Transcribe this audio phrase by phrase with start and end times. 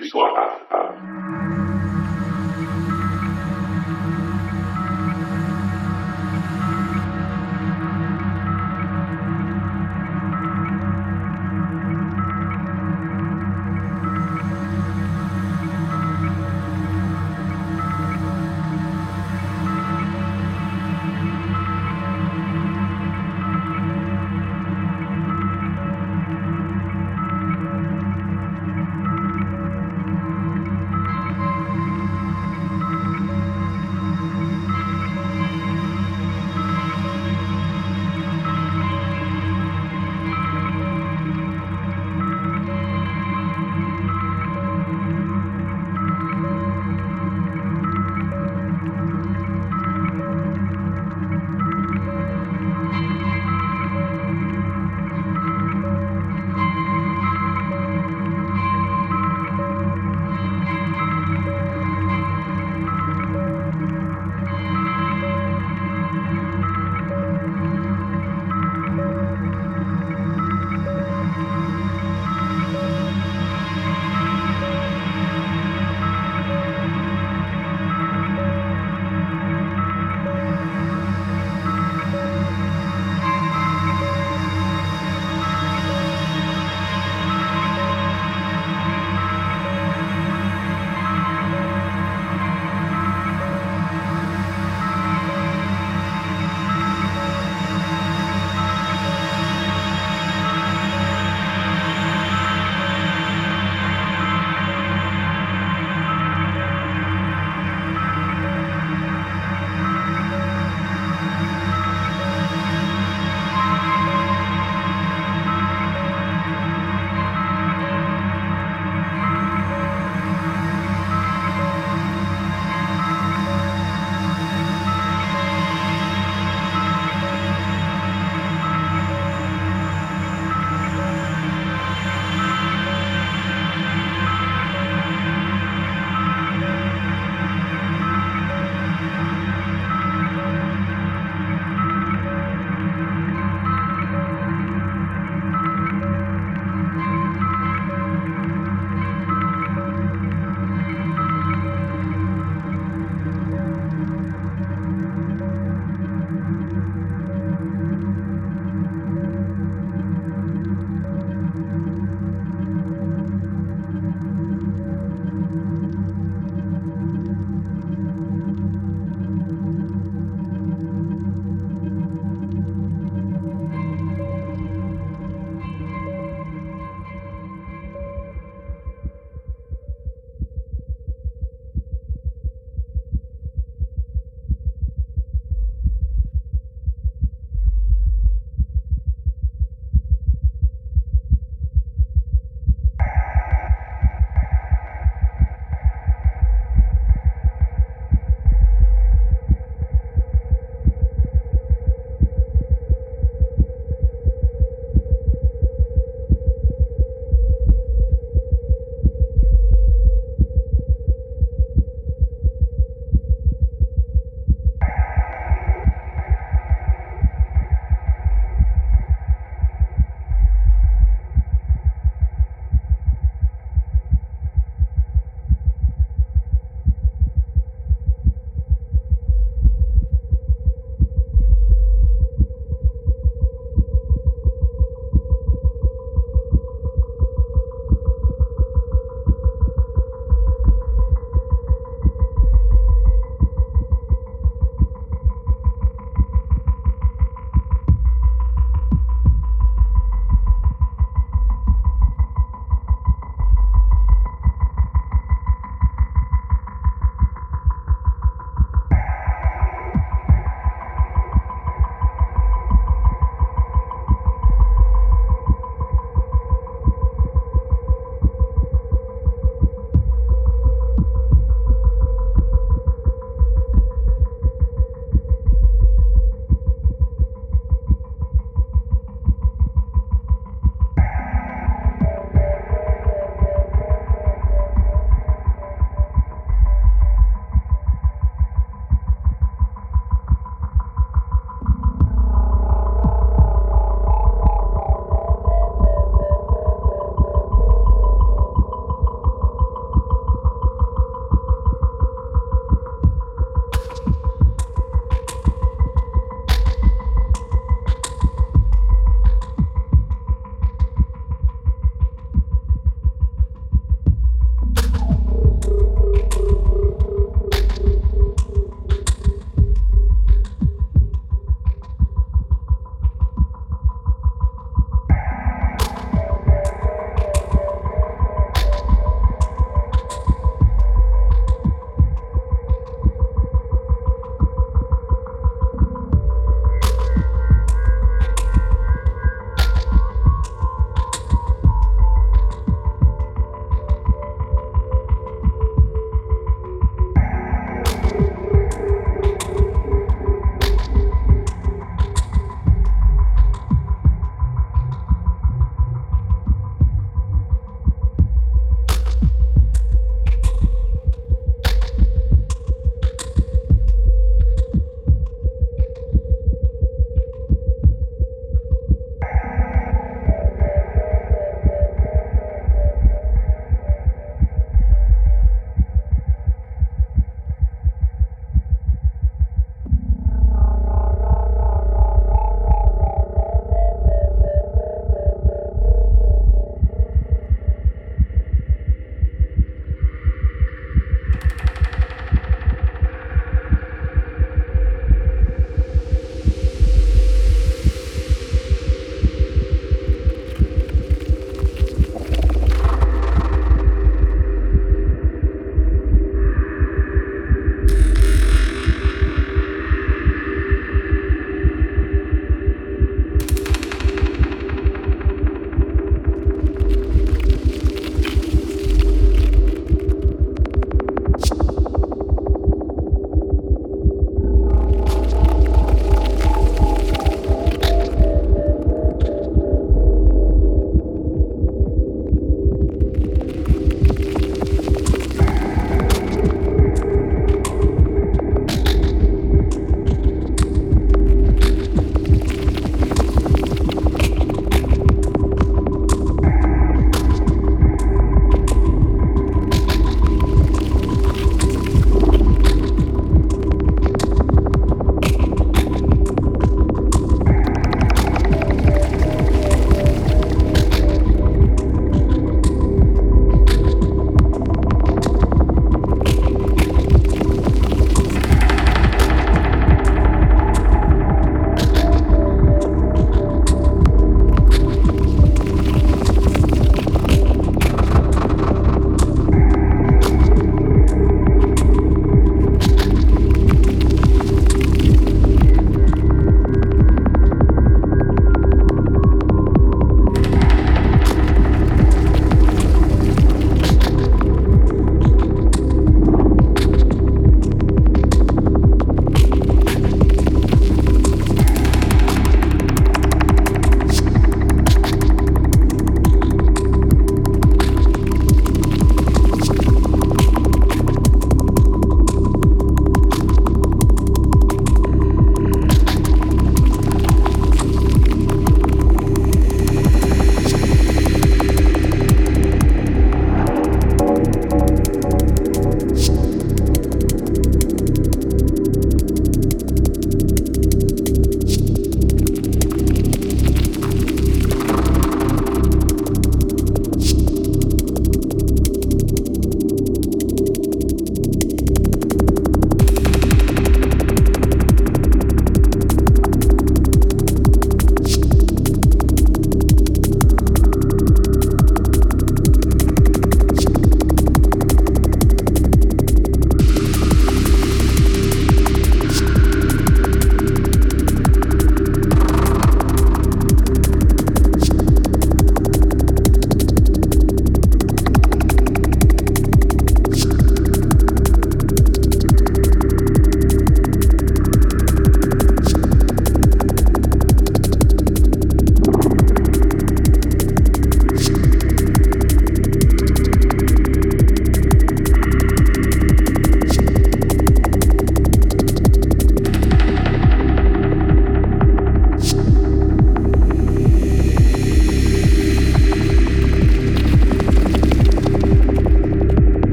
[0.00, 1.67] victoire.